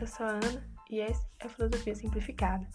eu 0.00 0.06
sou 0.06 0.24
a 0.24 0.30
Ana 0.30 0.66
e 0.88 1.00
esse 1.00 1.28
é 1.40 1.46
Filosofia 1.46 1.94
Simplificada. 1.94 2.66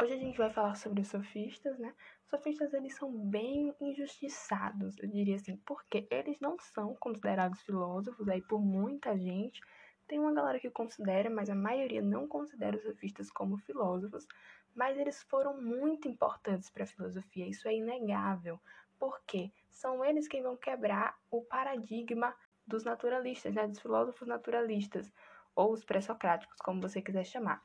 Hoje 0.00 0.12
a 0.12 0.16
gente 0.16 0.38
vai 0.38 0.48
falar 0.48 0.76
sobre 0.76 1.00
os 1.00 1.08
sofistas, 1.08 1.76
né? 1.80 1.92
Sofistas, 2.30 2.72
eles 2.72 2.94
são 2.94 3.10
bem 3.10 3.74
injustiçados, 3.80 4.96
eu 5.00 5.08
diria 5.08 5.34
assim, 5.34 5.56
porque 5.66 6.06
eles 6.08 6.38
não 6.38 6.56
são 6.72 6.94
considerados 6.94 7.60
filósofos 7.62 8.28
aí 8.28 8.40
por 8.42 8.60
muita 8.60 9.18
gente. 9.18 9.60
Tem 10.06 10.20
uma 10.20 10.32
galera 10.32 10.60
que 10.60 10.70
considera, 10.70 11.28
mas 11.28 11.50
a 11.50 11.56
maioria 11.56 12.00
não 12.00 12.28
considera 12.28 12.76
os 12.76 12.84
sofistas 12.84 13.28
como 13.28 13.58
filósofos, 13.58 14.24
mas 14.72 14.96
eles 14.96 15.20
foram 15.24 15.60
muito 15.60 16.06
importantes 16.06 16.70
para 16.70 16.84
a 16.84 16.86
filosofia, 16.86 17.48
isso 17.48 17.66
é 17.66 17.74
inegável. 17.74 18.60
Porque 19.00 19.50
são 19.68 20.04
eles 20.04 20.28
quem 20.28 20.42
vão 20.42 20.56
quebrar 20.56 21.16
o 21.30 21.42
paradigma 21.42 22.34
dos 22.68 22.84
naturalistas, 22.84 23.54
né, 23.54 23.66
dos 23.66 23.80
filósofos 23.80 24.28
naturalistas, 24.28 25.12
ou 25.56 25.72
os 25.72 25.84
pré-socráticos, 25.84 26.56
como 26.58 26.80
você 26.80 27.02
quiser 27.02 27.24
chamar. 27.24 27.64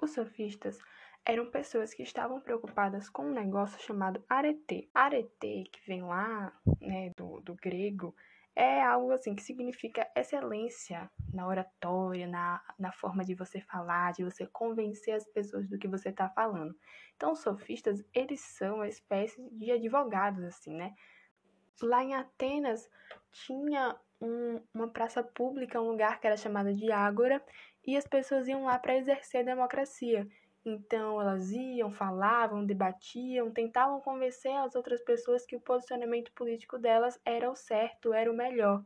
Os 0.00 0.12
sofistas 0.12 0.78
eram 1.24 1.50
pessoas 1.50 1.94
que 1.94 2.02
estavam 2.02 2.40
preocupadas 2.40 3.08
com 3.08 3.26
um 3.26 3.32
negócio 3.32 3.80
chamado 3.80 4.22
arete. 4.28 4.90
Arete, 4.94 5.70
que 5.72 5.80
vem 5.86 6.02
lá 6.02 6.52
né, 6.80 7.12
do, 7.16 7.40
do 7.40 7.54
grego, 7.54 8.14
é 8.54 8.82
algo 8.82 9.12
assim 9.12 9.34
que 9.34 9.42
significa 9.42 10.06
excelência 10.14 11.10
na 11.32 11.46
oratória, 11.46 12.26
na, 12.26 12.62
na 12.78 12.92
forma 12.92 13.24
de 13.24 13.34
você 13.34 13.60
falar, 13.60 14.12
de 14.12 14.24
você 14.24 14.46
convencer 14.46 15.14
as 15.14 15.24
pessoas 15.24 15.68
do 15.68 15.78
que 15.78 15.88
você 15.88 16.08
está 16.08 16.28
falando. 16.28 16.74
Então, 17.16 17.32
os 17.32 17.40
sofistas, 17.40 18.04
eles 18.12 18.40
são 18.40 18.76
uma 18.76 18.88
espécie 18.88 19.40
de 19.52 19.70
advogados, 19.70 20.42
assim, 20.44 20.74
né? 20.74 20.94
Lá 21.80 22.02
em 22.02 22.14
Atenas 22.14 22.90
tinha 23.30 23.96
um, 24.20 24.60
uma 24.74 24.88
praça 24.88 25.22
pública, 25.22 25.80
um 25.80 25.90
lugar 25.90 26.20
que 26.20 26.26
era 26.26 26.36
chamado 26.36 26.74
de 26.74 26.90
Ágora, 26.92 27.42
e 27.86 27.96
as 27.96 28.06
pessoas 28.06 28.46
iam 28.46 28.64
lá 28.64 28.78
para 28.78 28.96
exercer 28.96 29.40
a 29.40 29.44
democracia. 29.44 30.28
Então 30.64 31.20
elas 31.20 31.50
iam, 31.50 31.90
falavam, 31.90 32.66
debatiam, 32.66 33.50
tentavam 33.50 34.00
convencer 34.00 34.52
as 34.52 34.74
outras 34.74 35.02
pessoas 35.02 35.46
que 35.46 35.56
o 35.56 35.60
posicionamento 35.60 36.32
político 36.32 36.78
delas 36.78 37.18
era 37.24 37.50
o 37.50 37.56
certo, 37.56 38.12
era 38.12 38.30
o 38.30 38.36
melhor. 38.36 38.84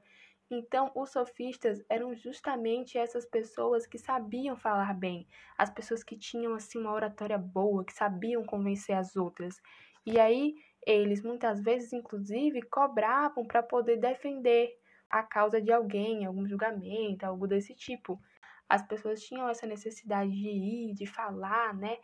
Então, 0.51 0.93
os 0.95 1.11
sofistas 1.11 1.83
eram 1.89 2.15
justamente 2.15 2.99
essas 2.99 3.25
pessoas 3.25 3.87
que 3.87 3.99
sabiam 3.99 4.57
falar 4.57 4.95
bem, 4.95 5.27
as 5.59 5.71
pessoas 5.71 6.05
que 6.05 6.17
tinham 6.17 6.55
assim 6.55 6.79
uma 6.79 6.93
oratória 6.93 7.39
boa, 7.39 7.85
que 7.85 7.93
sabiam 7.93 8.45
convencer 8.45 8.95
as 8.95 9.17
outras. 9.17 9.61
E 10.07 10.21
aí, 10.21 10.55
eles 10.87 11.23
muitas 11.23 11.63
vezes, 11.63 11.93
inclusive, 11.93 12.61
cobravam 12.63 13.45
para 13.47 13.63
poder 13.63 13.97
defender 13.97 14.77
a 15.15 15.23
causa 15.23 15.63
de 15.63 15.71
alguém, 15.71 16.27
algum 16.27 16.45
julgamento, 16.45 17.25
algo 17.25 17.47
desse 17.47 17.73
tipo. 17.73 18.21
As 18.69 18.83
pessoas 18.83 19.23
tinham 19.23 19.49
essa 19.49 19.65
necessidade 19.65 20.33
de 20.33 20.49
ir, 20.49 20.93
de 20.93 21.07
falar, 21.07 21.73
né? 21.73 21.99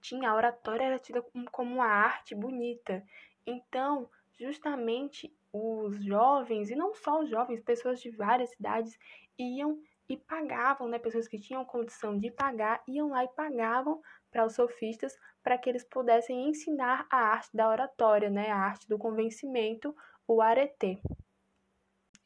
Tinha 0.00 0.30
a 0.30 0.34
oratória 0.34 0.84
era 0.84 0.98
tida 0.98 1.22
como 1.52 1.74
uma 1.74 1.86
arte 1.86 2.34
bonita. 2.34 3.04
Então, 3.46 4.08
justamente 4.38 5.30
os 5.52 6.02
jovens, 6.02 6.70
e 6.70 6.74
não 6.74 6.94
só 6.94 7.20
os 7.20 7.28
jovens, 7.28 7.60
pessoas 7.60 8.00
de 8.00 8.10
várias 8.10 8.50
cidades 8.50 8.98
iam 9.38 9.78
e 10.08 10.16
pagavam, 10.16 10.88
né? 10.88 10.98
Pessoas 10.98 11.28
que 11.28 11.38
tinham 11.38 11.66
condição 11.66 12.18
de 12.18 12.30
pagar, 12.30 12.82
iam 12.88 13.10
lá 13.10 13.24
e 13.24 13.28
pagavam 13.28 14.00
para 14.30 14.46
os 14.46 14.54
sofistas 14.54 15.14
para 15.42 15.58
que 15.58 15.68
eles 15.68 15.84
pudessem 15.84 16.48
ensinar 16.48 17.06
a 17.10 17.18
arte 17.18 17.54
da 17.54 17.68
oratória, 17.68 18.30
né? 18.30 18.50
A 18.50 18.56
arte 18.56 18.88
do 18.88 18.96
convencimento, 18.96 19.94
o 20.26 20.40
arete. 20.40 20.98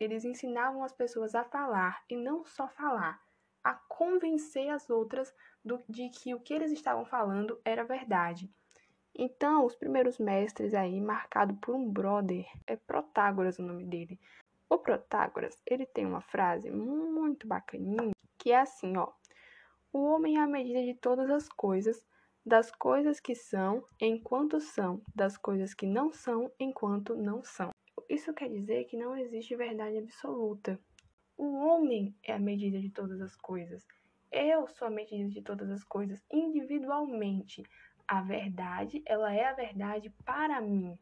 Eles 0.01 0.25
ensinavam 0.25 0.85
as 0.85 0.93
pessoas 0.93 1.35
a 1.35 1.45
falar 1.45 2.03
e 2.09 2.17
não 2.17 2.45
só 2.45 2.69
falar, 2.69 3.21
a 3.65 3.75
convencer 3.75 4.71
as 4.71 4.89
outras 4.89 5.35
do, 5.65 5.83
de 5.89 6.09
que 6.09 6.35
o 6.35 6.41
que 6.41 6.55
eles 6.55 6.71
estavam 6.71 7.05
falando 7.05 7.61
era 7.65 7.85
verdade. 7.85 8.51
Então, 9.15 9.65
os 9.65 9.75
primeiros 9.75 10.19
mestres 10.19 10.73
aí, 10.75 11.01
marcado 11.01 11.55
por 11.57 11.75
um 11.75 11.91
brother, 11.91 12.47
é 12.67 12.77
Protágoras 12.77 13.59
o 13.59 13.63
nome 13.63 13.85
dele. 13.85 14.21
O 14.71 14.79
Protágoras, 14.79 15.61
ele 15.67 15.85
tem 15.87 16.07
uma 16.07 16.21
frase 16.21 16.71
muito 16.71 17.49
bacaninha, 17.49 18.13
que 18.39 18.53
é 18.53 18.61
assim, 18.61 18.97
ó: 18.97 19.11
O 19.93 20.05
homem 20.05 20.37
é 20.37 20.41
a 20.41 20.47
medida 20.47 20.83
de 20.83 20.95
todas 20.95 21.29
as 21.31 21.49
coisas, 21.49 22.07
das 22.47 22.71
coisas 22.71 23.19
que 23.19 23.35
são 23.35 23.85
enquanto 24.01 24.61
são, 24.61 25.03
das 25.15 25.37
coisas 25.37 25.75
que 25.75 25.87
não 25.87 26.13
são 26.13 26.53
enquanto 26.59 27.17
não 27.17 27.43
são. 27.43 27.71
Isso 28.09 28.33
quer 28.33 28.49
dizer 28.49 28.85
que 28.85 28.97
não 28.97 29.15
existe 29.15 29.55
verdade 29.55 29.99
absoluta. 29.99 30.81
O 31.37 31.59
homem 31.59 32.17
é 32.23 32.33
a 32.33 32.39
medida 32.39 32.81
de 32.81 32.89
todas 32.89 33.21
as 33.21 33.37
coisas. 33.37 33.87
Eu 34.33 34.67
sou 34.67 34.89
a 34.89 34.91
medida 34.91 35.29
de 35.29 35.43
todas 35.43 35.71
as 35.71 35.85
coisas 35.85 36.25
individualmente. 36.33 37.63
A 38.07 38.23
verdade, 38.23 39.03
ela 39.05 39.35
é 39.35 39.45
a 39.45 39.53
verdade 39.53 40.11
para 40.25 40.59
mim. 40.61 40.99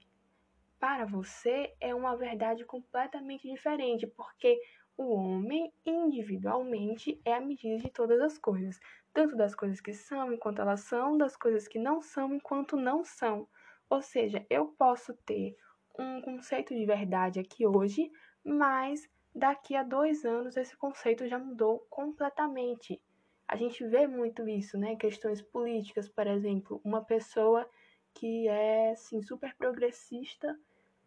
Para 0.80 1.06
você 1.06 1.74
é 1.80 1.94
uma 1.94 2.16
verdade 2.16 2.64
completamente 2.64 3.48
diferente, 3.48 4.06
porque 4.08 4.60
o 4.96 5.14
homem 5.14 5.72
individualmente 5.84 7.20
é 7.24 7.34
a 7.34 7.40
medida 7.40 7.78
de 7.78 7.90
todas 7.90 8.20
as 8.20 8.36
coisas, 8.36 8.80
tanto 9.14 9.36
das 9.36 9.54
coisas 9.54 9.80
que 9.80 9.92
são 9.92 10.32
enquanto 10.32 10.60
elas 10.60 10.80
são, 10.80 11.16
das 11.16 11.36
coisas 11.36 11.68
que 11.68 11.78
não 11.78 12.02
são 12.02 12.34
enquanto 12.34 12.76
não 12.76 13.04
são. 13.04 13.48
Ou 13.88 14.02
seja, 14.02 14.44
eu 14.50 14.66
posso 14.76 15.14
ter 15.24 15.56
um 15.98 16.20
conceito 16.20 16.74
de 16.74 16.84
verdade 16.84 17.40
aqui 17.40 17.66
hoje, 17.66 18.10
mas 18.44 19.08
daqui 19.34 19.76
a 19.76 19.82
dois 19.82 20.24
anos 20.24 20.56
esse 20.56 20.76
conceito 20.76 21.26
já 21.26 21.38
mudou 21.38 21.86
completamente. 21.90 23.00
A 23.46 23.56
gente 23.56 23.86
vê 23.86 24.06
muito 24.06 24.48
isso, 24.48 24.78
né? 24.78 24.96
Questões 24.96 25.40
políticas, 25.40 26.08
por 26.08 26.26
exemplo, 26.26 26.80
uma 26.84 27.04
pessoa 27.04 27.68
que 28.14 28.48
é 28.48 28.90
assim, 28.90 29.22
super 29.22 29.54
progressista, 29.56 30.58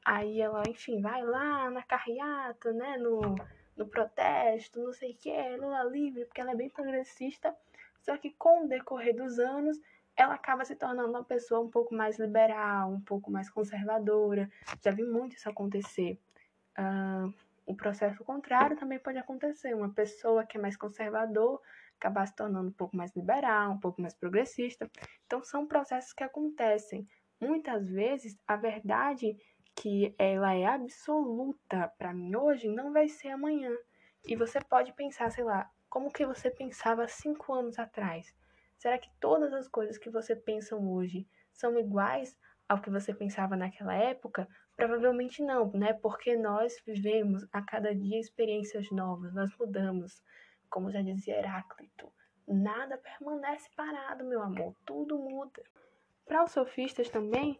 aí 0.05 0.39
ela, 0.39 0.61
enfim, 0.69 1.01
vai 1.01 1.23
lá 1.23 1.69
na 1.69 1.81
carreata, 1.83 2.71
né? 2.71 2.97
No, 2.97 3.19
no 3.75 3.87
protesto, 3.87 4.79
não 4.79 4.93
sei 4.93 5.11
o 5.11 5.15
que, 5.15 5.57
Lula 5.57 5.83
livre, 5.83 6.25
porque 6.25 6.41
ela 6.41 6.51
é 6.51 6.55
bem 6.55 6.69
progressista, 6.69 7.55
só 8.01 8.15
que 8.17 8.31
com 8.31 8.65
o 8.65 8.67
decorrer 8.67 9.15
dos 9.15 9.39
anos 9.39 9.79
ela 10.19 10.33
acaba 10.33 10.65
se 10.65 10.75
tornando 10.75 11.09
uma 11.09 11.23
pessoa 11.23 11.61
um 11.61 11.69
pouco 11.69 11.95
mais 11.95 12.19
liberal, 12.19 12.91
um 12.91 12.99
pouco 12.99 13.31
mais 13.31 13.49
conservadora. 13.49 14.49
Já 14.83 14.91
vi 14.91 15.01
muito 15.01 15.37
isso 15.37 15.49
acontecer. 15.49 16.19
Uh, 16.77 17.33
o 17.65 17.73
processo 17.73 18.21
contrário 18.25 18.75
também 18.75 18.99
pode 18.99 19.17
acontecer. 19.17 19.73
Uma 19.73 19.93
pessoa 19.93 20.45
que 20.45 20.57
é 20.57 20.61
mais 20.61 20.75
conservador 20.75 21.61
acabar 21.95 22.27
se 22.27 22.35
tornando 22.35 22.67
um 22.67 22.73
pouco 22.73 22.97
mais 22.97 23.15
liberal, 23.15 23.71
um 23.71 23.79
pouco 23.79 24.01
mais 24.01 24.13
progressista. 24.13 24.91
Então, 25.25 25.41
são 25.41 25.65
processos 25.65 26.11
que 26.11 26.23
acontecem. 26.23 27.07
Muitas 27.39 27.89
vezes, 27.89 28.37
a 28.45 28.57
verdade 28.57 29.37
que 29.73 30.13
ela 30.17 30.53
é 30.53 30.65
absoluta 30.65 31.93
para 31.97 32.13
mim 32.13 32.35
hoje 32.35 32.67
não 32.67 32.91
vai 32.91 33.07
ser 33.07 33.29
amanhã. 33.29 33.71
E 34.27 34.35
você 34.35 34.59
pode 34.59 34.91
pensar, 34.91 35.31
sei 35.31 35.45
lá, 35.45 35.69
como 35.89 36.11
que 36.11 36.25
você 36.25 36.51
pensava 36.51 37.07
cinco 37.07 37.53
anos 37.53 37.79
atrás? 37.79 38.33
Será 38.79 38.97
que 38.97 39.11
todas 39.19 39.53
as 39.53 39.67
coisas 39.67 39.97
que 39.97 40.09
você 40.09 40.33
pensa 40.33 40.73
hoje 40.75 41.27
são 41.51 41.77
iguais 41.77 42.35
ao 42.67 42.81
que 42.81 42.89
você 42.89 43.13
pensava 43.13 43.57
naquela 43.57 43.93
época? 43.93 44.47
Provavelmente 44.73 45.43
não, 45.43 45.69
né? 45.73 45.91
Porque 45.91 46.37
nós 46.37 46.81
vivemos 46.85 47.45
a 47.51 47.61
cada 47.61 47.93
dia 47.93 48.17
experiências 48.17 48.89
novas, 48.89 49.33
nós 49.33 49.53
mudamos. 49.59 50.23
Como 50.69 50.89
já 50.91 51.01
dizia 51.01 51.37
Heráclito, 51.37 52.09
nada 52.47 52.97
permanece 52.97 53.69
parado, 53.75 54.23
meu 54.23 54.41
amor, 54.41 54.73
tudo 54.85 55.19
muda. 55.19 55.61
Para 56.25 56.45
os 56.45 56.51
sofistas 56.51 57.09
também, 57.09 57.59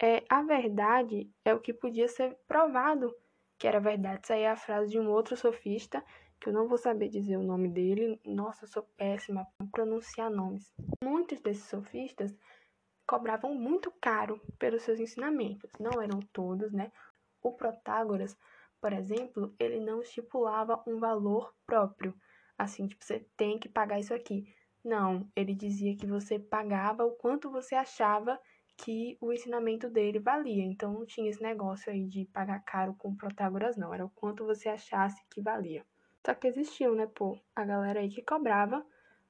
é, 0.00 0.22
a 0.28 0.42
verdade 0.42 1.28
é 1.44 1.52
o 1.52 1.60
que 1.60 1.74
podia 1.74 2.06
ser 2.06 2.38
provado 2.46 3.12
que 3.58 3.66
era 3.66 3.80
verdade. 3.80 4.20
Isso 4.22 4.32
aí 4.32 4.42
é 4.42 4.50
a 4.50 4.56
frase 4.56 4.92
de 4.92 5.00
um 5.00 5.10
outro 5.10 5.36
sofista 5.36 6.04
que 6.40 6.48
eu 6.48 6.52
não 6.52 6.66
vou 6.66 6.78
saber 6.78 7.08
dizer 7.08 7.36
o 7.36 7.42
nome 7.42 7.68
dele. 7.68 8.18
Nossa, 8.24 8.64
eu 8.64 8.68
sou 8.68 8.82
péssima 8.96 9.46
para 9.58 9.66
pronunciar 9.68 10.30
nomes. 10.30 10.72
Muitos 11.04 11.40
desses 11.40 11.64
sofistas 11.64 12.34
cobravam 13.06 13.54
muito 13.54 13.92
caro 14.00 14.40
pelos 14.58 14.82
seus 14.82 14.98
ensinamentos. 14.98 15.70
Não 15.78 16.00
eram 16.00 16.20
todos, 16.32 16.72
né? 16.72 16.90
O 17.42 17.52
Protágoras, 17.52 18.36
por 18.80 18.92
exemplo, 18.92 19.54
ele 19.58 19.80
não 19.80 20.00
estipulava 20.00 20.82
um 20.86 20.98
valor 20.98 21.54
próprio. 21.66 22.14
Assim, 22.56 22.86
tipo, 22.86 23.04
você 23.04 23.26
tem 23.36 23.58
que 23.58 23.68
pagar 23.68 24.00
isso 24.00 24.14
aqui. 24.14 24.44
Não, 24.82 25.30
ele 25.36 25.54
dizia 25.54 25.94
que 25.94 26.06
você 26.06 26.38
pagava 26.38 27.04
o 27.04 27.12
quanto 27.12 27.50
você 27.50 27.74
achava 27.74 28.40
que 28.78 29.18
o 29.20 29.30
ensinamento 29.30 29.90
dele 29.90 30.18
valia. 30.18 30.64
Então 30.64 30.92
não 30.92 31.04
tinha 31.04 31.28
esse 31.28 31.42
negócio 31.42 31.92
aí 31.92 32.06
de 32.06 32.24
pagar 32.26 32.60
caro 32.64 32.94
com 32.94 33.14
Protágoras, 33.14 33.76
não. 33.76 33.92
Era 33.92 34.06
o 34.06 34.10
quanto 34.10 34.46
você 34.46 34.70
achasse 34.70 35.22
que 35.30 35.42
valia. 35.42 35.84
Só 36.24 36.34
que 36.34 36.48
existiu, 36.48 36.94
né, 36.94 37.06
pô, 37.06 37.38
a 37.56 37.64
galera 37.64 38.00
aí 38.00 38.08
que 38.08 38.22
cobrava 38.22 38.84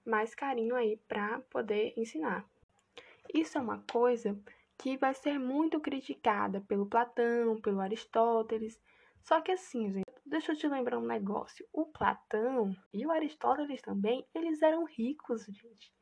mais 0.05 0.35
carinho 0.35 0.75
aí 0.75 0.97
pra 1.09 1.41
poder 1.51 1.95
ensinar. 1.97 2.45
Isso 3.33 3.59
é 3.59 3.61
uma 3.61 3.85
coisa 3.91 4.37
que 4.77 4.97
vai 4.97 5.15
ser 5.15 5.39
muito 5.39 5.79
criticada 5.79 6.61
pelo 6.63 6.87
Platão, 6.87 7.61
pelo 7.61 7.81
Aristóteles. 7.81 8.81
Só 9.23 9.41
que 9.41 9.53
assim, 9.53 9.93
gente, 9.93 10.07
deixa 10.25 10.53
eu 10.53 10.57
te 10.57 10.67
lembrar 10.67 10.99
um 10.99 11.07
negócio. 11.07 11.67
O 11.73 11.87
Platão 11.87 12.75
e 12.93 13.07
o 13.07 13.11
Aristóteles 13.11 13.81
também, 13.83 14.27
eles 14.35 14.63
eram 14.63 14.85
ricos, 14.85 15.45
gente. 15.45 15.93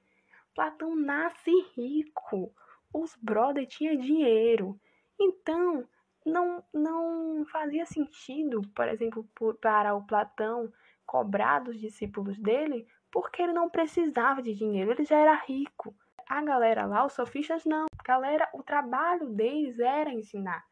Platão 0.55 0.95
nasce 0.97 1.51
rico. 1.77 2.55
Os 2.95 3.15
brother 3.17 3.67
tinham 3.67 3.97
dinheiro. 3.97 4.81
Então, 5.21 5.87
não, 6.29 6.63
não 6.73 7.45
fazia 7.47 7.85
sentido, 7.87 8.63
por 8.75 8.89
exemplo, 8.89 9.29
para 9.61 9.95
o 9.95 10.07
Platão 10.07 10.73
cobrar 11.07 11.61
dos 11.61 11.79
discípulos 11.79 12.39
dele, 12.39 12.87
porque 13.11 13.43
ele 13.43 13.53
não 13.53 13.71
precisava 13.71 14.43
de 14.43 14.55
dinheiro, 14.55 14.93
ele 14.93 15.05
já 15.05 15.17
era 15.17 15.35
rico. 15.35 15.95
A 16.29 16.43
galera 16.43 16.85
lá, 16.85 17.07
os 17.07 17.15
sofistas, 17.15 17.65
não. 17.65 17.87
A 17.99 18.03
galera, 18.03 18.49
o 18.53 18.63
trabalho 18.63 19.31
deles 19.31 19.79
era 19.79 20.13
ensinar. 20.13 20.63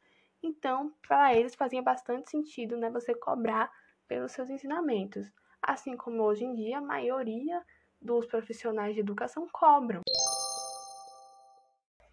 Então, 0.43 0.93
para 1.08 1.35
eles 1.35 1.55
fazia 1.55 1.82
bastante 1.82 2.31
sentido 2.31 2.76
né, 2.76 2.91
você 2.91 3.14
cobrar 3.14 3.73
pelos 4.06 4.32
seus 4.32 4.50
ensinamentos. 4.50 5.32
Assim 5.62 5.97
como 5.97 6.23
hoje 6.23 6.44
em 6.44 6.55
dia 6.55 6.79
a 6.79 6.82
maioria 6.82 7.62
dos 8.00 8.26
profissionais 8.26 8.94
de 8.94 9.00
educação 9.00 9.49
cobram. 9.50 10.03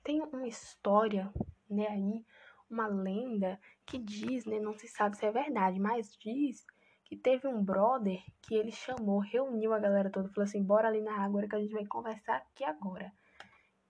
Tem 0.04 0.22
uma 0.22 0.48
história 0.48 1.32
né, 1.70 1.88
aí 1.88 2.26
uma 2.74 2.88
lenda 2.88 3.60
que 3.86 3.98
diz, 3.98 4.46
né, 4.46 4.60
não 4.60 4.74
se 4.74 4.88
sabe 4.88 5.16
se 5.16 5.26
é 5.26 5.32
verdade, 5.32 5.80
mas 5.80 6.18
diz 6.18 6.66
que 7.06 7.16
teve 7.16 7.48
um 7.48 7.64
brother 7.64 8.20
que 8.42 8.56
ele 8.56 8.72
chamou, 8.72 9.20
reuniu 9.20 9.74
a 9.74 9.80
galera 9.80 10.10
toda, 10.10 10.30
falou 10.30 10.46
assim: 10.46 10.64
"Bora 10.64 10.88
ali 10.88 11.02
na 11.02 11.24
água 11.24 11.48
que 11.48 11.56
a 11.56 11.60
gente 11.60 11.74
vai 11.74 11.86
conversar 11.86 12.38
aqui 12.38 12.64
agora". 12.64 13.14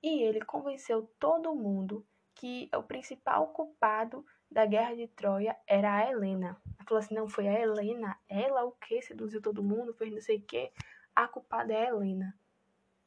E 0.01 0.21
ele 0.21 0.41
convenceu 0.41 1.09
todo 1.17 1.55
mundo 1.55 2.05
que 2.35 2.69
o 2.75 2.83
principal 2.83 3.47
culpado 3.53 4.25
da 4.51 4.65
guerra 4.65 4.95
de 4.95 5.07
Troia 5.07 5.55
era 5.65 5.95
a 5.95 6.11
Helena. 6.11 6.61
Ele 6.77 6.87
falou 6.87 6.99
assim: 6.99 7.15
"Não 7.15 7.27
foi 7.29 7.47
a 7.47 7.59
Helena, 7.59 8.19
ela 8.27 8.65
o 8.65 8.73
que 8.73 9.01
seduziu 9.01 9.41
todo 9.41 9.63
mundo, 9.63 9.93
fez 9.93 10.11
não 10.11 10.21
sei 10.21 10.37
o 10.37 10.45
que, 10.45 10.71
a 11.15 11.27
culpada 11.27 11.73
é 11.73 11.85
a 11.85 11.89
Helena". 11.89 12.37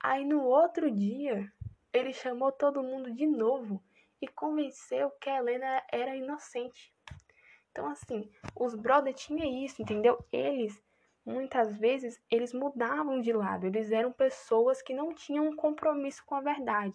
Aí 0.02 0.24
no 0.24 0.42
outro 0.42 0.90
dia, 0.90 1.52
ele 1.92 2.12
chamou 2.12 2.52
todo 2.52 2.82
mundo 2.82 3.12
de 3.12 3.26
novo 3.26 3.82
e 4.20 4.28
convenceu 4.28 5.10
que 5.20 5.28
a 5.28 5.38
Helena 5.38 5.82
era 5.92 6.16
inocente. 6.16 6.94
Então, 7.70 7.88
assim, 7.90 8.30
os 8.58 8.74
brothers 8.74 9.20
tinham 9.20 9.46
isso, 9.64 9.82
entendeu? 9.82 10.24
Eles, 10.32 10.82
muitas 11.24 11.76
vezes, 11.76 12.18
eles 12.30 12.54
mudavam 12.54 13.20
de 13.20 13.32
lado. 13.32 13.66
Eles 13.66 13.92
eram 13.92 14.10
pessoas 14.12 14.80
que 14.80 14.94
não 14.94 15.14
tinham 15.14 15.48
um 15.48 15.56
compromisso 15.56 16.24
com 16.24 16.34
a 16.34 16.40
verdade. 16.40 16.94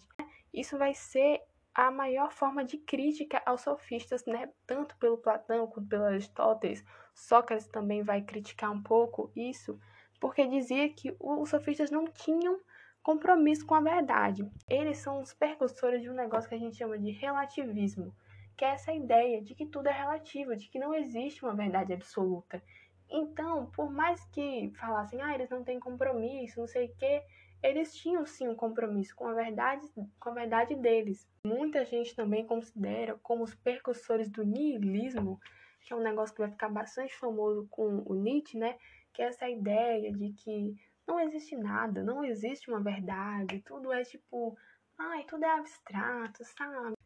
Isso 0.52 0.76
vai 0.76 0.92
ser 0.92 1.40
a 1.74 1.90
maior 1.90 2.32
forma 2.32 2.64
de 2.64 2.76
crítica 2.78 3.40
aos 3.46 3.62
sofistas, 3.62 4.26
né? 4.26 4.52
Tanto 4.66 4.96
pelo 4.96 5.16
Platão 5.16 5.66
quanto 5.66 5.88
pelo 5.88 6.04
Aristóteles. 6.04 6.84
Sócrates 7.14 7.66
também 7.68 8.02
vai 8.02 8.20
criticar 8.20 8.70
um 8.70 8.82
pouco 8.82 9.30
isso, 9.34 9.78
porque 10.20 10.46
dizia 10.46 10.88
que 10.92 11.16
os 11.18 11.48
sofistas 11.48 11.90
não 11.90 12.04
tinham 12.04 12.60
compromisso 13.02 13.66
com 13.66 13.74
a 13.74 13.80
verdade. 13.80 14.48
Eles 14.68 14.98
são 14.98 15.20
os 15.20 15.32
percussores 15.34 16.02
de 16.02 16.10
um 16.10 16.14
negócio 16.14 16.48
que 16.48 16.54
a 16.54 16.58
gente 16.58 16.76
chama 16.76 16.98
de 16.98 17.10
relativismo, 17.10 18.14
que 18.56 18.64
é 18.64 18.68
essa 18.68 18.92
ideia 18.92 19.42
de 19.42 19.54
que 19.54 19.66
tudo 19.66 19.88
é 19.88 19.92
relativo, 19.92 20.56
de 20.56 20.68
que 20.68 20.78
não 20.78 20.94
existe 20.94 21.44
uma 21.44 21.54
verdade 21.54 21.92
absoluta. 21.92 22.62
Então, 23.10 23.66
por 23.66 23.90
mais 23.90 24.24
que 24.26 24.70
falassem, 24.76 25.20
ah, 25.20 25.34
eles 25.34 25.50
não 25.50 25.62
têm 25.62 25.78
compromisso, 25.78 26.60
não 26.60 26.66
sei 26.66 26.86
o 26.86 26.94
quê, 26.96 27.22
eles 27.62 27.94
tinham 27.94 28.24
sim 28.26 28.48
um 28.48 28.56
compromisso 28.56 29.14
com 29.14 29.28
a 29.28 29.34
verdade, 29.34 29.86
com 30.18 30.30
a 30.30 30.32
verdade 30.32 30.74
deles. 30.74 31.28
Muita 31.46 31.84
gente 31.84 32.14
também 32.16 32.46
considera 32.46 33.18
como 33.22 33.44
os 33.44 33.54
percussores 33.54 34.28
do 34.30 34.42
niilismo, 34.42 35.40
que 35.80 35.92
é 35.92 35.96
um 35.96 36.02
negócio 36.02 36.34
que 36.34 36.40
vai 36.40 36.50
ficar 36.50 36.68
bastante 36.68 37.14
famoso 37.16 37.66
com 37.70 38.02
o 38.06 38.14
Nietzsche, 38.14 38.58
né? 38.58 38.76
Que 39.12 39.22
é 39.22 39.26
essa 39.26 39.48
ideia 39.48 40.12
de 40.12 40.32
que 40.32 40.74
não 41.12 41.20
existe 41.20 41.54
nada, 41.56 42.02
não 42.02 42.24
existe 42.24 42.70
uma 42.70 42.82
verdade, 42.82 43.60
tudo 43.66 43.92
é 43.92 44.02
tipo, 44.02 44.56
ai, 44.98 45.24
tudo 45.24 45.44
é 45.44 45.50
abstrato, 45.50 46.42
sabe? 46.44 46.96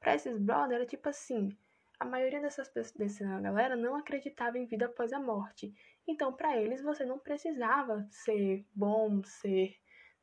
Pra 0.00 0.16
esses 0.16 0.36
brothers 0.36 0.72
era 0.72 0.86
tipo 0.86 1.08
assim, 1.08 1.56
a 2.00 2.04
maioria 2.04 2.40
dessas 2.40 2.68
pessoas, 2.68 2.96
dessa 2.96 3.40
galera 3.40 3.76
não 3.76 3.94
acreditava 3.94 4.58
em 4.58 4.66
vida 4.66 4.86
após 4.86 5.12
a 5.12 5.20
morte. 5.20 5.72
Então, 6.08 6.32
para 6.32 6.56
eles, 6.60 6.82
você 6.82 7.04
não 7.04 7.20
precisava 7.20 8.04
ser 8.10 8.66
bom, 8.74 9.22
ser 9.22 9.76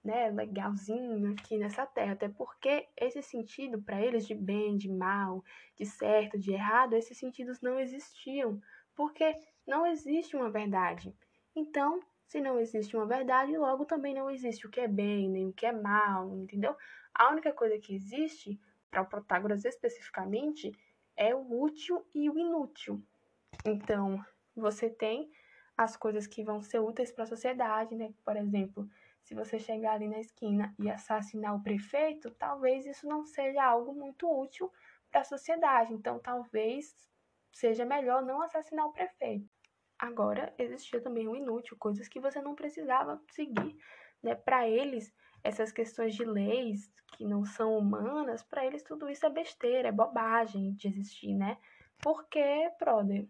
né, 0.04 0.30
legalzinho 0.30 1.32
aqui 1.32 1.58
nessa 1.58 1.86
terra, 1.86 2.14
até 2.14 2.28
porque 2.28 2.88
esse 2.98 3.22
sentido 3.22 3.82
para 3.82 4.02
eles 4.02 4.28
de 4.28 4.36
bem, 4.36 4.76
de 4.76 4.90
mal, 4.90 5.44
de 5.78 5.86
certo, 5.86 6.38
de 6.38 6.52
errado, 6.52 6.94
esses 6.94 7.18
sentidos 7.18 7.62
não 7.62 7.80
existiam, 7.80 8.62
porque 8.96 9.34
não 9.66 9.86
existe 9.86 10.36
uma 10.36 10.50
verdade. 10.50 11.16
Então, 11.56 12.02
se 12.30 12.40
não 12.40 12.60
existe 12.60 12.96
uma 12.96 13.08
verdade, 13.08 13.58
logo 13.58 13.86
também 13.86 14.14
não 14.14 14.30
existe 14.30 14.68
o 14.68 14.70
que 14.70 14.80
é 14.80 14.88
bem, 14.88 15.28
nem 15.28 15.48
o 15.48 15.54
que 15.54 15.66
é 15.66 15.72
mal, 15.72 16.38
entendeu? 16.38 16.78
A 17.12 17.32
única 17.32 17.52
coisa 17.52 17.80
que 17.80 17.94
existe, 17.94 18.60
para 18.92 19.02
o 19.02 19.08
Protágoras 19.08 19.66
especificamente, 19.66 20.72
é 21.18 21.34
o 21.34 21.60
útil 21.60 22.06
e 22.14 22.30
o 22.30 22.38
inútil. 22.38 23.04
Então, 23.66 24.24
você 24.56 24.92
tem 24.92 25.32
as 25.76 25.98
coisas 25.98 26.28
que 26.28 26.44
vão 26.44 26.62
ser 26.62 26.80
úteis 26.80 27.12
para 27.12 27.24
a 27.24 27.28
sociedade, 27.28 27.96
né? 27.96 28.14
Por 28.24 28.38
exemplo, 28.38 28.88
se 29.24 29.34
você 29.34 29.58
chegar 29.58 29.94
ali 29.94 30.08
na 30.08 30.20
esquina 30.20 30.76
e 30.78 30.88
assassinar 30.88 31.56
o 31.56 31.64
prefeito, 31.64 32.30
talvez 32.32 32.86
isso 32.86 33.08
não 33.08 33.26
seja 33.26 33.64
algo 33.64 33.92
muito 33.92 34.30
útil 34.30 34.72
para 35.10 35.22
a 35.22 35.24
sociedade. 35.26 35.94
Então, 35.96 36.20
talvez 36.20 36.96
seja 37.52 37.86
melhor 37.86 38.22
não 38.24 38.40
assassinar 38.40 38.86
o 38.86 38.94
prefeito. 38.94 39.59
Agora, 40.00 40.54
existia 40.58 41.02
também 41.02 41.28
o 41.28 41.36
inútil, 41.36 41.76
coisas 41.78 42.08
que 42.08 42.22
você 42.22 42.42
não 42.42 42.56
precisava 42.56 43.22
seguir, 43.32 43.78
né? 44.24 44.34
Para 44.34 44.66
eles, 44.66 45.14
essas 45.44 45.74
questões 45.74 46.16
de 46.16 46.24
leis 46.24 46.90
que 47.18 47.26
não 47.26 47.44
são 47.44 47.78
humanas, 47.78 48.42
para 48.42 48.66
eles 48.66 48.82
tudo 48.82 49.10
isso 49.10 49.26
é 49.26 49.30
besteira, 49.30 49.90
é 49.90 49.92
bobagem 49.92 50.72
de 50.72 50.88
existir, 50.88 51.36
né? 51.36 51.58
Porque, 52.02 52.72
brother, 52.80 53.28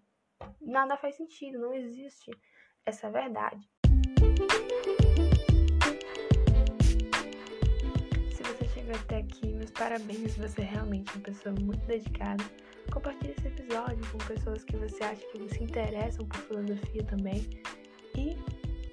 nada 0.62 0.96
faz 0.96 1.16
sentido, 1.16 1.58
não 1.58 1.74
existe 1.74 2.30
essa 2.86 3.10
verdade. 3.10 3.68
Se 8.32 8.44
você 8.44 8.66
chegou 8.68 8.94
até 8.94 9.18
aqui, 9.18 9.48
meus 9.48 9.72
parabéns, 9.72 10.38
você 10.38 10.62
é 10.62 10.66
realmente 10.66 11.16
uma 11.16 11.24
pessoa 11.24 11.56
muito 11.60 11.84
dedicada. 11.88 12.44
Compartilhe 12.92 13.34
esse 13.38 13.48
episódio 13.48 14.06
com 14.12 14.18
pessoas 14.20 14.64
que 14.64 14.76
você 14.78 15.04
acha 15.04 15.26
que 15.32 15.50
se 15.50 15.64
interessam 15.64 16.26
por 16.26 16.40
filosofia 16.42 17.04
também. 17.04 17.48
E 18.16 18.36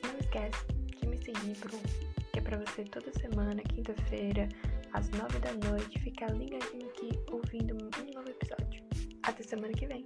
não 0.06 0.18
esquece 0.20 0.66
de 1.00 1.08
me 1.08 1.16
seguir, 1.16 1.56
pro, 1.58 1.78
que 2.32 2.38
é 2.38 2.42
pra 2.42 2.58
você 2.58 2.84
toda 2.84 3.10
semana, 3.18 3.62
quinta-feira, 3.62 4.48
às 4.92 5.08
nove 5.10 5.38
da 5.38 5.52
noite, 5.68 5.98
ficar 6.00 6.30
ligadinho 6.32 6.88
aqui 6.88 7.10
ouvindo 7.30 7.74
um 7.74 8.14
novo 8.14 8.28
episódio. 8.28 8.82
Até 9.22 9.42
semana 9.42 9.72
que 9.72 9.86
vem! 9.86 10.04